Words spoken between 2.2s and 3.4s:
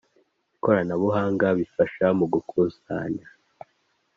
Gukusanya